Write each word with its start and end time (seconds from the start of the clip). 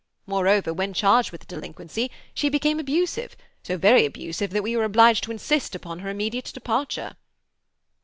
Moreover, 0.25 0.73
when 0.73 0.95
charged 0.95 1.31
with 1.31 1.41
the 1.41 1.45
delinquency, 1.45 2.09
she 2.33 2.49
became 2.49 2.79
abusive, 2.79 3.37
so 3.61 3.77
very 3.77 4.03
abusive 4.03 4.49
that 4.49 4.63
we 4.63 4.75
were 4.75 4.83
obliged 4.83 5.23
to 5.25 5.31
insist 5.31 5.75
upon 5.75 5.99
her 5.99 6.09
immediate 6.09 6.45
departure." 6.51 7.17